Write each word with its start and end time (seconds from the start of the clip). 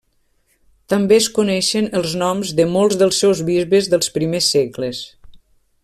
També 0.93 1.15
es 1.17 1.27
coneixen 1.35 1.89
els 1.99 2.15
noms 2.21 2.55
de 2.61 2.65
molts 2.77 2.99
dels 3.03 3.21
seus 3.25 3.45
bisbes 3.51 3.93
dels 3.93 4.11
primers 4.17 4.53
segles. 4.57 5.05